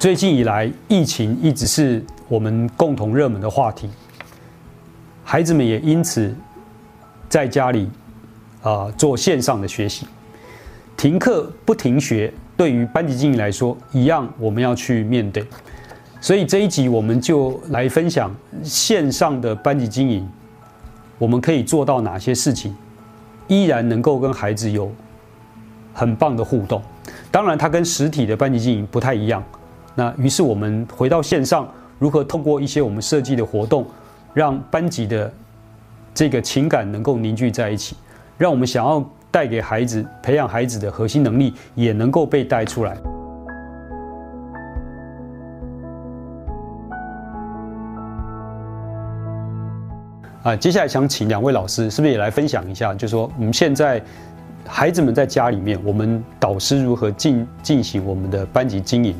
[0.00, 3.86] 最近以来，疫情一直是我们共同热门的话题，
[5.22, 6.34] 孩子们也因此
[7.28, 7.86] 在家里
[8.62, 10.06] 啊做线上的学习，
[10.96, 15.46] 停课不停学，对于班级经营来说，一样我们要去面对。
[16.18, 20.26] 所以这一集我们就来分享线上的班级经营，
[21.18, 22.74] 我们可以做到哪些事情，
[23.48, 24.90] 依然能够跟孩子有
[25.92, 26.82] 很棒的互动。
[27.30, 29.44] 当然，它跟实体的班级经营不太一样。
[29.94, 33.84] 那于是我们回到线上，如何通过一些我们设计的活动，
[34.32, 35.32] 让班级的
[36.14, 37.96] 这个情感能够凝聚在一起，
[38.38, 42.96] 让我们想要带给孩子、培养孩子的核心能力也能够被带出来。
[50.42, 52.94] 啊，接下来想请两位老师，是不是也来分享一下？
[52.94, 54.02] 就是说，我们现在
[54.66, 59.14] 孩子们在家里面，我们导师如何进进行我们的班级经营？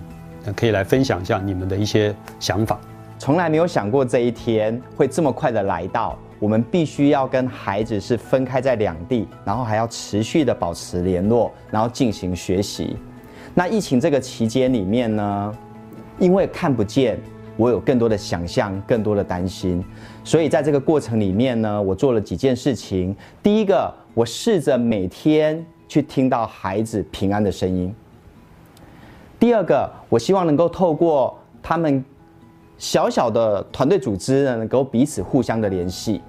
[0.56, 2.78] 可以来分享一下你们的一些想法。
[3.18, 12.96] 从来没有想过这一天会这么快的来到，我们必须要跟孩子是分开在两地，然后还要持续的保持联络，然后进行学习。
[13.54, 15.54] 那疫情这个期间里面呢，
[16.18, 17.18] 因为看不见，
[17.58, 19.84] 我有更多的想象，更多的担心。
[20.24, 23.14] 所以在这个过程里面呢，我做了几件事情。
[23.42, 27.94] 第一个，我试着每天去听到孩子平安的声音。
[29.40, 32.04] 第二个，我希望能够透过他们
[32.76, 36.20] 小小的团队组织呢，能够彼此互相的联系。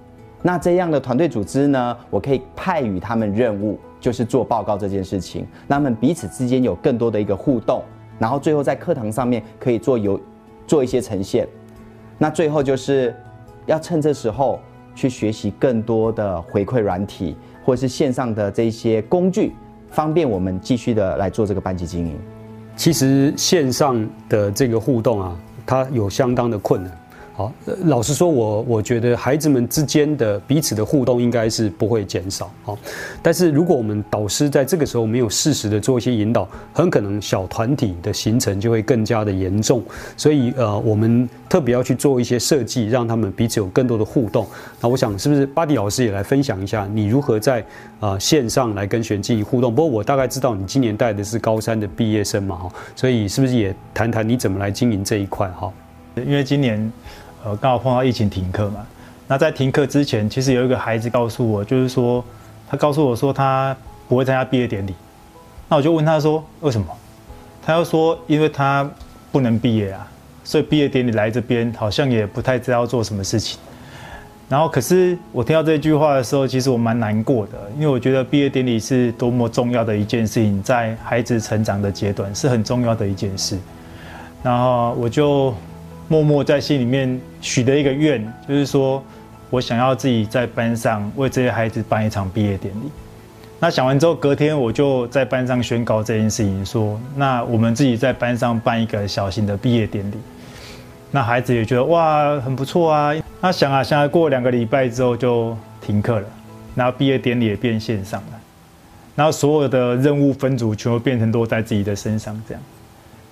[0.41, 5.45] 那这样的团队组织呢，我可以派与他们任务，就是做报告这件事情。
[5.67, 7.83] 那么彼此之间有更多的一个互动，
[8.17, 10.17] 然后最后在课堂上面可以做有
[10.65, 11.45] 做一些呈现。
[12.17, 13.13] 那最后就是
[13.65, 14.57] 要趁这时候
[14.95, 19.53] 去学习更多的回馈软体，或者是线上的这些工具，
[19.89, 22.17] 方便我们继续的来做这个班级经营。
[22.81, 25.35] 其实线上的这个互动啊，
[25.67, 27.00] 它有相当的困难。
[27.33, 27.51] 好，
[27.85, 32.51] 老实说，我我觉得孩子们之间的彼此的互动应该是不会减少。
[32.63, 32.77] 好，
[33.21, 39.81] 但是如果我们导师在这个时候没有适时的做一些引导，很可能小团体的形成就会更加的严重。
[40.17, 44.45] 所以呃，我们特别要去做一些设计，让他们彼此有更多的互动。
[44.81, 47.63] 那我想是不是巴迪老师也来分享一下，你如何在
[47.99, 49.73] 啊线上来跟学员进行互动？
[49.73, 55.47] 不过我大概知道你今年带的是高三的毕业生嘛，哈，所以是不是也谈谈你怎么来经营这一块？
[55.49, 55.71] 哈，
[56.15, 56.91] 因为今年。
[57.43, 58.85] 呃，刚好碰到疫情停课嘛。
[59.27, 62.23] 那在停课之前，其实有一个孩子告诉我，就是说，
[62.69, 63.75] 他告诉我说他
[64.07, 64.93] 不会参加毕业典礼。
[65.67, 66.85] 那我就问他说为什么？
[67.65, 68.87] 他又说因为他
[69.31, 70.07] 不能毕业啊，
[70.43, 73.59] 所以毕业典礼来这边好像也不太知道做什么事情。
[74.47, 83.57] 然后可是我听到这句话的时候，其实我蛮难过的，因为我觉得毕业典礼是多么重要的一件事情，在孩子成长的阶段是很重要的一件事。
[84.43, 85.51] 然后我就。
[86.11, 89.01] 默默在心里面许的一个愿，就是说
[89.49, 92.91] 我想要自己在班上为这些孩子办一场毕业典礼。
[93.61, 100.15] 那想完之后，隔天我就在班上宣告这件事情，说那我们自己在班上办一个小型的毕业典礼。
[101.11, 103.13] 那孩子也觉得哇很不错啊。
[103.39, 106.27] 那想啊想啊，过两个礼拜之后就停课了，
[106.75, 108.39] 然后毕业典礼也变线上了，
[109.15, 112.61] 然后所有的任务分组全部变成落在自己的身上这样。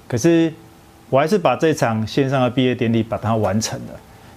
[0.08, 0.54] 可是。
[1.09, 3.94] 我还是把这场线上的毕业典礼把它完成了，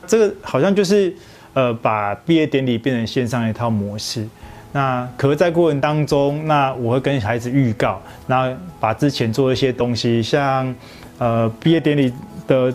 [0.07, 1.15] 这个好像就是
[1.53, 4.27] 呃把毕业典礼变成线上一套模式。
[4.73, 8.51] 那可，在过程当中，那我会跟孩子预告，那
[8.81, 10.75] 把之前做一些东西，像
[11.19, 12.11] 呃毕业典礼
[12.47, 12.75] 的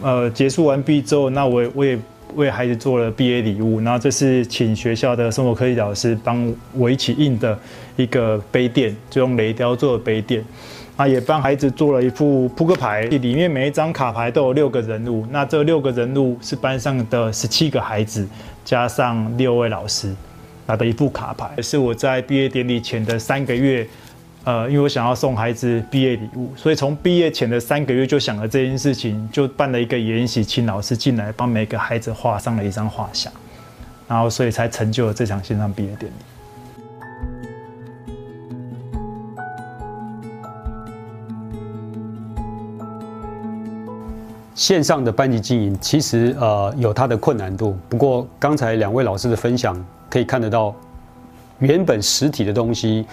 [0.00, 1.98] 呃结束完毕之后，那我我也
[2.36, 7.58] 为孩子做了毕业礼物，然后这是请学校的生活科技老师帮我一起印的
[7.96, 10.44] 一个杯垫，就用雷雕做的杯垫。
[10.94, 15.26] 啊，也帮孩子做了一副扑克牌，里面每一张卡牌都有六个人物。
[15.30, 18.28] 那这六个人物是班上的十七个孩子，
[18.62, 20.14] 加上六位老师
[20.66, 23.86] 拿的一副卡牌，是我在毕业典礼前的三个月，
[24.44, 33.32] 呃，因为我想要送孩子毕业礼物，所以从毕业前的三个月就想了这件事情，就办了一个研习，请老师进来帮每个孩子画上了一张画像，
[34.06, 36.31] 然后所以才成就了这场线上毕业典礼。
[44.62, 49.76] 线上的班级经营其实呃有它的困难度，不过刚才两位老师的分享
[50.08, 50.72] 可以看得到，
[51.58, 53.04] 原本实体的东西，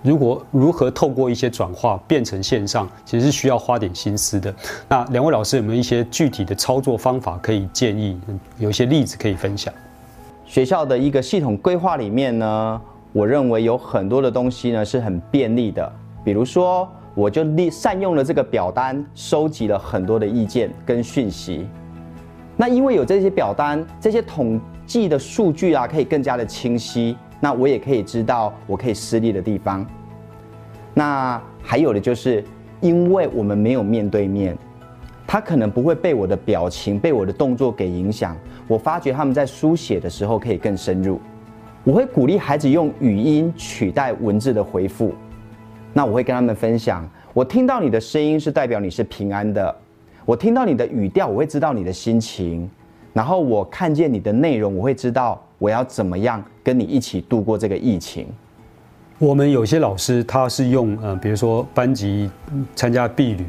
[0.00, 4.54] 如果如何透过一些转化变成线上，其实是需要花点心思的。
[4.88, 8.16] 那两位老师有没有一些具体的操作方法可以建议？
[8.58, 9.74] 有一些例子可以分享？
[10.46, 12.80] 学校的一个系统规划里面呢，
[13.12, 21.66] 我认为有很多的东西呢是很便利的，比如说我就利善用了这个表单，收集了很多的意见跟讯息。
[22.56, 27.16] 那因为有这些表单，这些统计的数据啊，可以更加的清晰。
[27.38, 29.84] 那我也可以知道我可以失利的地方。
[30.94, 32.42] 那还有的就是，
[32.80, 34.56] 因为我们没有面对面，
[35.26, 38.36] 他可能不会被我的表情、被我的动作给影响。
[38.68, 41.20] 我发觉他们在书写的时候可以更深入。
[41.84, 45.12] 我会鼓励孩子用语音取代文字的回复。
[45.92, 49.74] 那我会跟他们分享，我听到你的声音是代表你是平安的，
[50.24, 52.70] 我听到你的语调，我会知道你的心情，
[53.12, 58.26] 然后我看见你的内容，我会知道我要怎么样跟你一起度过这个疫情。
[59.18, 62.30] 我们有些老师他是用呃，比如说班级
[62.74, 63.44] 参加毕旅，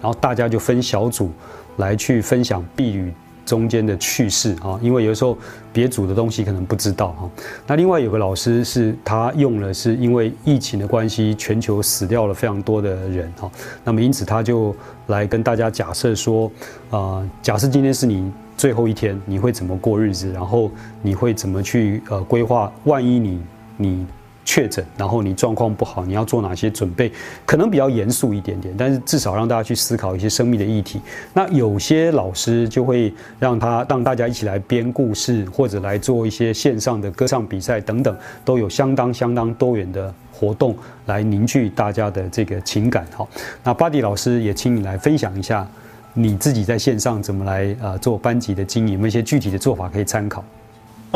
[0.00, 1.30] 然后大家就分小组
[1.78, 3.12] 来去分享毕旅。
[3.46, 5.38] 中间的趣事啊，因为有时候
[5.72, 7.30] 别组的东西可能不知道哈。
[7.66, 13.50] 那另外有个老师是他用了，是因为疫情的关系，全球死掉了非常多的人哈。
[13.84, 14.74] 那么因此他就
[15.06, 16.50] 来跟大家假设说，
[16.90, 20.30] 啊，假设今天是你最后一天，你会怎么过日子？
[20.32, 20.70] 然后
[21.00, 22.70] 你会怎么去呃规划？
[22.84, 23.40] 万一你
[23.76, 24.06] 你。
[24.46, 27.12] 确诊，然后你状况不好，你要做哪些准备？
[27.44, 31.00] 可能比较严肃一点点，但是至少让大家去思考一些生命的议题。
[31.34, 40.76] 那有些老师就会让他让大家一起来编故事，或者来做一些线上的歌唱比赛等等，都有相当相当多元的活动
[41.06, 43.04] 来凝聚大家的这个情感。
[43.12, 43.28] 好，
[43.64, 45.66] 那巴迪老师也请你来分享一下
[46.14, 50.44] 你自己在线上怎么来啊做班级的经营，有没有一些具体的做法可以参考？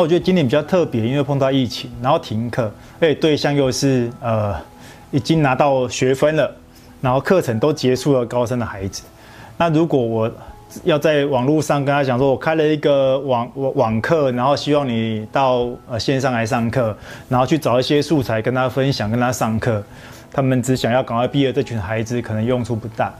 [0.01, 4.55] 我觉得今年比较特别，因为碰到疫情，然后停课，而且对象又是呃
[5.11, 6.51] 已经拿到学分了，
[7.01, 9.03] 然后课程都结束了高三的孩子。
[9.57, 10.31] 那如果我
[10.83, 16.97] 要在网络上跟他讲说，我开了一个网网课，然后希望你到呃线上来上课，
[17.29, 19.83] 然后去找一些素材跟他分享，跟他上课，
[20.33, 23.13] 他们只想要赶快毕业，这群孩子可能用处不大。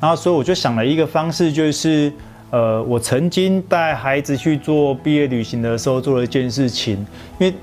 [0.00, 2.12] 然后所以我就想了一个方式，就是。
[2.50, 6.94] 呃，我曾经带孩子去做毕业旅行的时候，做了一件事情，
[7.38, 7.54] 因为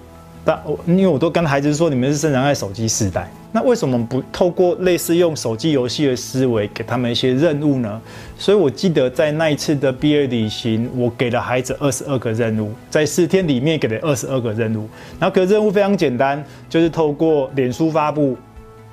[0.46, 8.02] 大我因为我都跟孩子说，你们是生长在手机时代，那为什么不透过类似用手机游戏的思维，给他们一些任务呢？
[8.38, 14.88] 所以我记得在那一次的毕业旅行，我给了孩子二十二个任务，在四天里面给了二十二个任务，
[15.20, 18.38] 然后个任务非常简单，就是透过脸书发布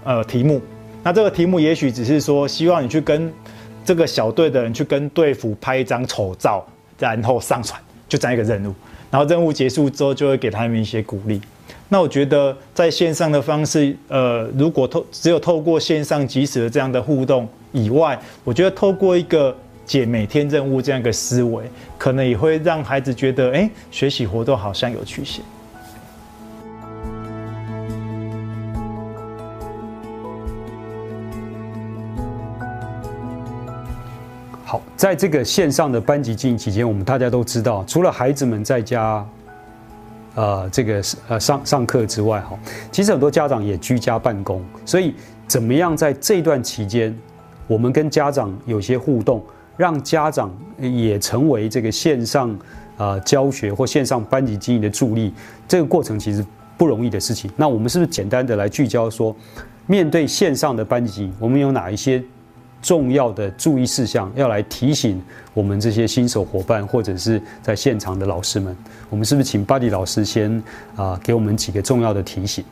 [0.03, 0.61] 呃题目，
[1.05, 3.33] 那这个题目也许只是说希望你去跟。
[3.85, 6.65] 这个小队的人去跟队服拍一张丑照，
[6.99, 8.75] 然后上传，就这样一个任务。
[9.11, 11.41] 然后任务结束之后，就会给他们一些鼓励。
[11.89, 19.55] 那我觉得在线上的方式，呃，如果透只有透过线上即时的这样的互动以外，我觉得透过一个
[19.85, 21.63] 解每天任务这样一个思维，
[21.97, 25.43] 可能也会让孩子觉得，哎，学习活动好像有趣些。
[35.05, 39.23] 在这个线上的班级经营期间，我们大家都知道，除了孩子们在家，
[40.35, 42.59] 呃，这个呃上上课之外，哈，
[42.91, 44.65] 其实很多家长也居家办公。
[44.87, 45.15] 所以，
[45.47, 47.15] 怎么样在这段期间，
[47.67, 49.45] 我们跟家长有些互动，
[49.77, 52.59] 让家长也成为这个线上
[52.97, 55.35] 啊教学或线上班级经营的助力，
[55.69, 56.43] 这个过程其实
[56.79, 57.51] 不容易的事情。
[57.59, 59.37] 那我们是不是简单的来聚焦说，
[59.87, 62.25] 面对线上的班级，我们有哪一些？
[62.85, 65.21] 重要的注意事项要来提醒
[65.55, 68.77] 我们这些新手伙伴，或者是在现场的老师们。
[69.09, 70.63] 我们是不是请巴迪老师先
[70.95, 72.63] 啊，给我们几个重要的提醒？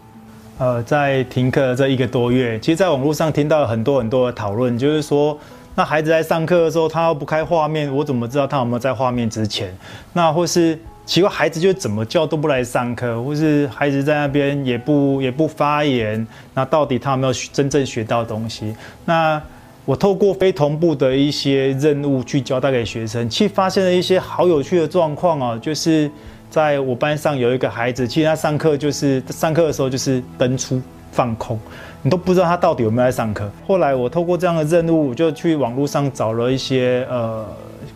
[0.59, 5.37] 呃，在停课这一个多月，其实，在网络上听到很多很多的讨论，就是说，
[5.75, 9.75] 那孩子在上课的时候，他要不开画面，我怎么知道他有没有在画面之前？
[10.13, 18.77] 那或是奇怪，孩子就怎么叫都不来上课，或是孩子在那边也不也不发言，那到底他有没有真正学到东西？
[19.07, 19.43] 那
[19.85, 26.09] 我透过非同步的一些任务去交代给学生，其实发现了一些好有趣的状况啊，就是
[26.49, 31.59] 在我班上有一个孩子，其实他上课就是上课的时候就是登出放空，
[32.01, 33.51] 你都不知道他到底有没有在上课。
[33.67, 37.45] 后来我透过这样的任务，就去网络上找了一些呃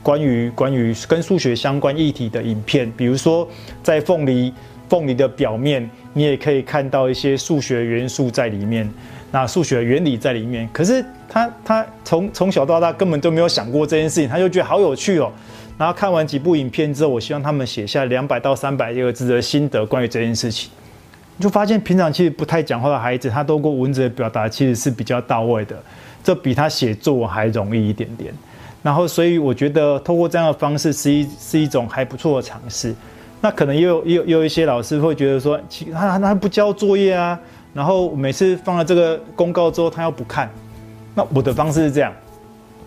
[0.02, 3.46] 关于关于跟数学相关议题的影片，比如说
[3.84, 4.52] 在凤梨
[4.88, 8.92] 凤梨的表面，你也可以看到一些数学元素在里面。
[9.36, 15.30] 那数学原理在里面，可是他他从从小到大根本就没有想过这件事情，他就觉得好有趣哦。
[15.76, 20.70] 然后看完几部影片之后，我希望他们写下两百到三百个字的心得，关于这件事情，
[21.38, 25.76] 就发现平常其实不太讲话的孩子，他透过文字的表达其实是比较到位的，
[26.24, 28.32] 这比他写作还容易一点点。
[28.82, 32.94] 然后所以我觉得透过这样的方式是一是一种还不错的尝试。
[33.42, 37.38] 那可能也有也有有一些老师会觉得说，其他他不交作业啊。
[37.76, 40.50] 然后每次放了这个公告之后，他又不看，
[41.14, 42.10] 那我的方式是这样：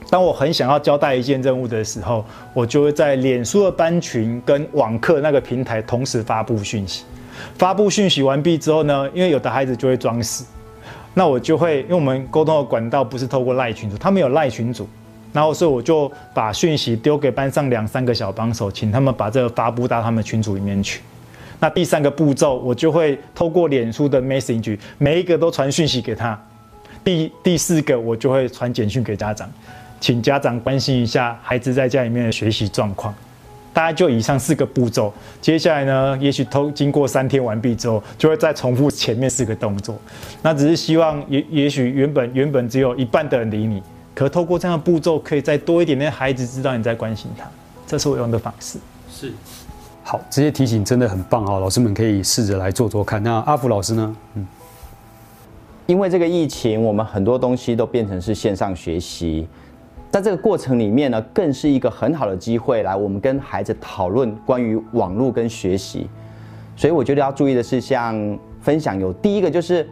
[0.10, 7.04] 当我很想要交代一件任务的时候，我就会在脸书的班群跟网课那个平台同时发布讯息。
[7.56, 10.44] 发布讯息完毕之后呢，因为有的孩子就会装死，
[11.14, 14.90] 那我就会因为我们沟通的管道不是透过赖群组，他们有赖群组，
[15.32, 21.02] 然后所以我就把讯息丢给班上两三个小帮手，请他们把这个发布到他们群组里面去。
[21.60, 26.40] 那第三个步骤，我就会透过脸书的 message，每一个都传讯息给他。
[27.04, 29.50] 第第四个，我就会传简讯给家长，
[30.00, 33.14] 请家长关心一下孩子在家里面的学习状况。
[33.72, 35.14] 大概就以上四个步骤。
[35.40, 39.96] 接下来呢，也许偷经过三天完毕之后，就会再重复前面四个动作。
[40.42, 43.82] 那只是希望，也也许原本原本只有一半的人理你，
[44.16, 47.46] 可透过这样的步骤，可以再多一点点孩子知道你在关心他。
[47.86, 48.80] 这是我用的方式。
[49.10, 49.32] 是。
[50.10, 51.60] 好，这些提醒真的很棒啊！
[51.60, 53.22] 老师们可以试着来做做看。
[53.22, 54.16] 那阿福老师呢？
[54.34, 54.48] 嗯，
[55.86, 59.48] 因为这个疫情，我们很多东西都变成是线上学习，
[60.10, 66.10] 在这个过程里面呢，更是一个很好的机会，来我们跟孩子讨论关于网络跟学习。
[66.76, 68.16] 所以我觉得要注意的是，像
[68.62, 69.88] 分享有第一个，就是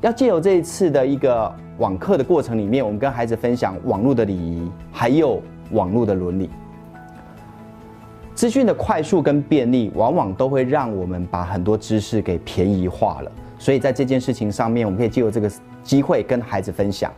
[0.00, 5.42] 要借由这一次的一个网课的过程里面，我们跟孩子分享网络的礼仪，还有
[5.72, 6.48] 网络的伦理。
[8.34, 13.30] 资讯的快速跟便利，往往都会让我们把很多知识给便宜化了。
[13.58, 15.50] 所以在这件事情上面，我们可以借由这个
[15.82, 17.12] 机会跟孩子分享。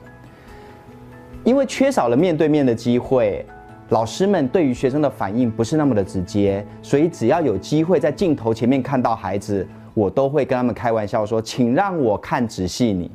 [1.44, 3.46] 因为缺少了面对面的机会，
[3.90, 13.10] 老师们对于学生的反应不是那么的直接，所以只要有机会在镜头前面看到孩子，我都会跟他们开玩笑说：“请让我看仔细你。”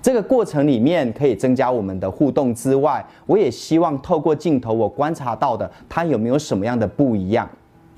[0.00, 7.48] 这个过程里面可以增加我们的互动之外，我也希望透过镜头，我观察到的他有没有什么样的不一样，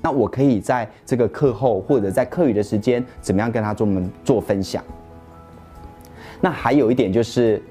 [0.01, 4.83] 那我可以在这个课后或者在课余的时间，怎么样跟他做们做分享。
[6.41, 7.61] 那还有一点就是，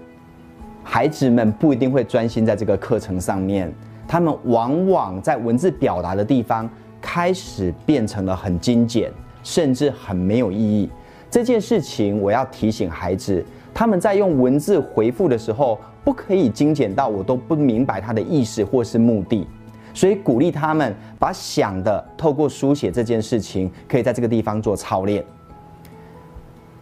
[0.85, 3.71] 孩子们不一定会专心在这个课程上面，
[4.07, 6.71] 他们往往在文字表达的地方
[7.01, 9.11] 开始变成了很精简，
[9.43, 10.89] 甚至很没有意义。
[11.29, 13.45] 这件事情我要提醒孩子。
[13.81, 19.47] 他们在用文字回复的时候，不可以精简到我都不明白他的意思或是目的，
[19.95, 25.25] 所以鼓励他们把想的透过书写这件事情，可以在这个地方做操练。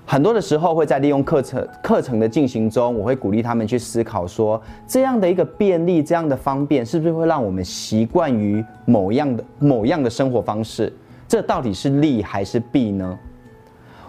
[0.07, 10.93] 很多的时候会在利用课程课程的进行中，我会鼓励他们去思考说，这样的一个便利，这样的方便，是不是会让我们习惯于某样的某样的生活方式？
[11.29, 13.17] 这到底是利还是弊呢？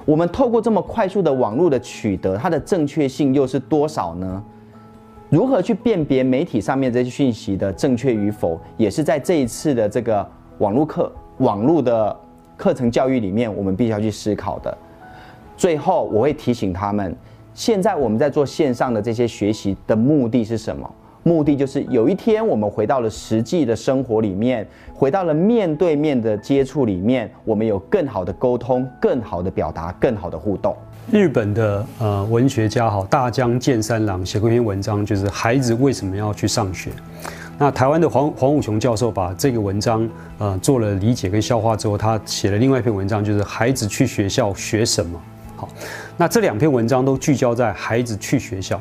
[0.10, 4.44] 我们透过这么快速的网络的取得，它的正确性又是多少呢？
[5.30, 12.20] 如何去辨别媒体上面这些讯息的正确与否，也是在这一次的这个网络课、网络的
[12.58, 14.76] 课程教育里面，我们必须要去思考的。
[15.56, 17.16] 最后，我会提醒他们，
[17.54, 20.92] 现在我们在做线上的这些学习的目的是什么？
[21.24, 30.76] 目的就是有一天我们回到了实际的生活里面，回到了面对面的接触里面，我们有更好的沟通、更好的表达、更好的互动。
[31.12, 36.92] 日本的呃文学家哈大江健三郎写过一篇文章，就是孩子为什么要去上学。
[37.58, 40.08] 那台湾的黄黄武雄教授把这个文章
[40.38, 45.20] 呃做了理解跟消化之后，他写了另外一篇文章，就是孩子去学校学什么。
[45.58, 45.68] 好，
[46.16, 48.80] 那这两篇文章都聚焦在孩子去学校。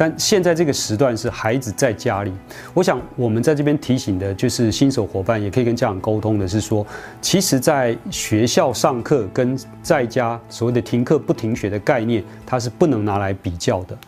[0.00, 2.32] 但现在这个时段是孩子在家里，
[2.72, 6.86] 我想我们在这边提醒的就是新手伙伴，也可以跟家长沟通的是说，
[7.20, 13.98] 其实，在学校上课跟在家所谓的停课不停学的概念，它是不能拿来比较的。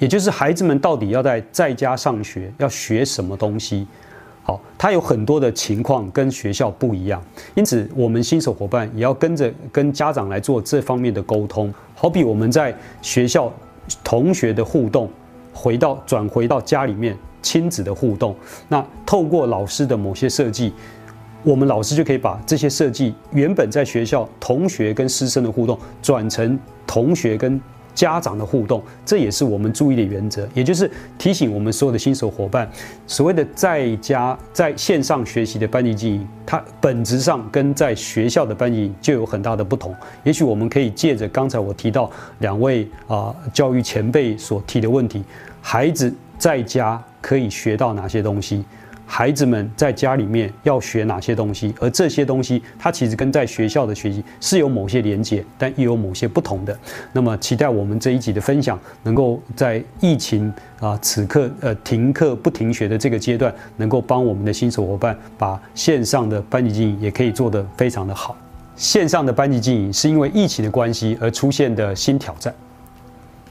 [0.00, 3.86] 也就是孩子们到底要在在家上学要学什么东西，
[4.42, 7.22] 好，他有很多的情况跟学校不一样，
[7.54, 11.72] 因此我们新手伙伴也要跟着跟家长来做这方面的沟通。
[11.94, 13.48] 好比我们在学校。
[14.02, 15.10] 同学的互动，
[15.52, 18.34] 回到转回到家里面亲子的互动，
[18.68, 20.72] 那透过老师的某些设计，
[21.42, 27.60] 我们老师就可以把这些设计原本在学校同学跟师生的互动，转成同学跟。
[27.94, 32.70] 家长的互动，这也是我们注意的原则，也就是提醒我们所有的新手伙伴，
[33.06, 39.94] 所谓的在家在线上学习的班级经营，它本质上跟在学校的班级就有很大的不同。
[40.24, 45.22] 也许我们可以借着刚才我提到两位啊教育前辈所提的问题，
[45.60, 48.64] 孩子在家可以学到哪些东西？
[49.06, 51.74] 孩子们在家里面要学哪些东西？
[51.78, 56.76] 而这些东西，它其实跟在学校的学习是有某些连接，但又有某些不同的。
[57.12, 68.36] 那么，期待我们这一集的分享，能够在疫情啊此刻呃停课不停学的这个阶段，能够帮我们的新手伙伴把线上的班级经营也可以做得非常的好。
[68.74, 72.52] 线上的班级经营是因为疫情的关系而出现的新挑战。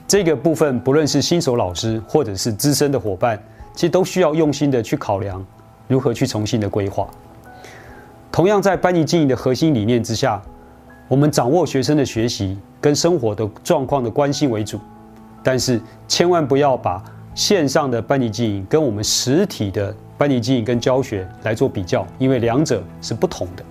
[0.08, 3.42] 这个部分，不论是新手老师或者是资深的伙伴，
[3.74, 5.46] 其实都需要用心的去考量，
[5.88, 7.10] 如何去重新的规划。
[8.32, 10.42] 同样，在班级经营的核心理念之下，
[11.08, 14.80] 我们掌握学生的学习跟生活的状况的关系为主，
[15.44, 17.04] 但是千万不要把
[17.36, 23.64] 线上的班级经营跟我们实体的班级经营跟教学来做比较，因为两者是不同的。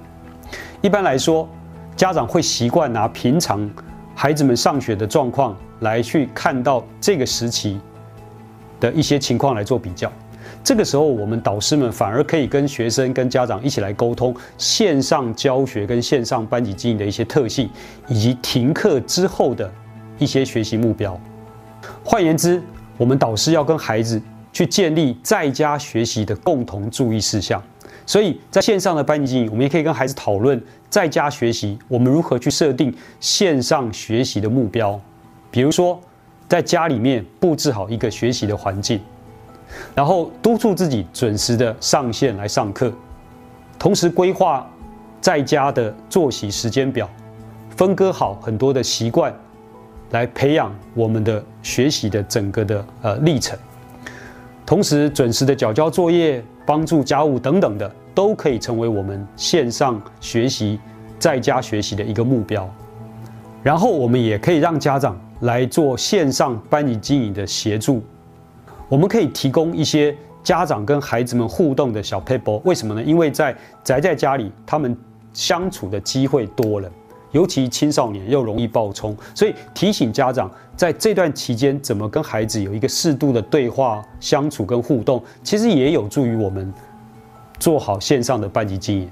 [0.83, 1.49] 一般来说，
[1.97, 3.71] 家长会习惯拿平常
[4.15, 7.81] 孩子们上学的状况来去看到这个时期
[8.81, 10.11] 的一些情况来做比较。
[10.63, 17.71] 这个时候，我们导师们反而可以跟学生、跟家长一起来沟通线上教学跟线上班级经营的一些特性，
[18.09, 19.73] 以及停课之后的
[20.19, 21.19] 一些学习目标。
[22.05, 22.63] 换言之，
[22.99, 24.21] 我们导师要跟孩子
[24.53, 27.63] 去建立在家学习的共同注意事项。
[28.05, 30.61] 所以在线上的班级经营，我们也可以跟孩子讨论
[30.91, 35.01] 在家学习，我们如何去设定线上学习的目标。
[35.51, 35.99] 比如说，
[36.51, 39.01] 在家里面布置好一个学习的环境，
[39.95, 42.93] 然后督促自己准时的上线来上课，
[43.79, 44.69] 同时规划
[45.21, 47.09] 在家的作息时间表，
[47.77, 49.33] 分割好很多的习惯，
[50.11, 53.57] 来培养我们的学习的整个的呃历程。
[54.67, 57.89] 同时准时的缴交作业、帮助家务等等的。
[58.13, 60.79] 都可以成为我们线上学习、
[61.17, 62.69] 在家学习的一个目标。
[63.63, 68.03] 然后我们也可以让家长来做线上班级经营的协助。
[68.89, 72.61] 我们可以提供一些家长跟孩子们互动的小 paper。
[72.65, 73.03] 为什么呢？
[73.03, 73.55] 因为在
[73.85, 74.97] 宅在家里，他们
[75.33, 76.91] 相处的机会多了，
[77.33, 86.73] 尤其青少年又容易暴冲，所以提醒家长在这段期间怎么跟孩子有一个适度的对话、相处跟互动，其实也有助于我们。
[87.59, 89.11] 做好线上的班级经营，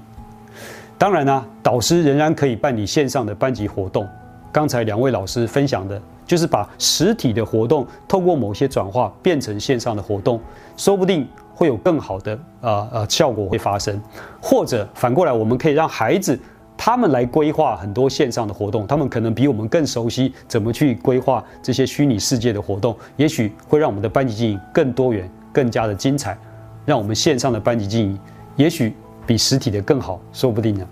[0.97, 4.09] 当然呢，导师仍然可以办理线上的班级活动。
[4.51, 10.39] 刚才两位老师分享的，就是把实体的活动透过某些转化变成线上的活动，
[10.75, 14.01] 说不定会有更好的呃呃效果会发生。
[14.41, 16.39] 或者反过来，我们可以让孩子
[16.77, 26.37] 他们来规划很多线上的活动，他们可能比我们更熟悉怎么去规划这些虚拟世界的活动，也许会让我们的班级经营更多元、更加的精彩，
[26.85, 28.19] 让我们线上的班级经营。
[28.55, 28.95] 也许
[29.27, 30.87] 比实体的更好，说不定呢。